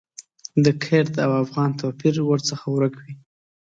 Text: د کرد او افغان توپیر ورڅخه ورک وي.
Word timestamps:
د 0.63 0.65
کرد 0.83 1.13
او 1.25 1.31
افغان 1.43 1.69
توپیر 1.79 2.15
ورڅخه 2.21 2.67
ورک 2.75 2.93
وي. 3.03 3.13